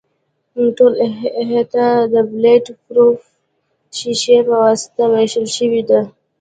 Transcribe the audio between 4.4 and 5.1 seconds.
په واسطه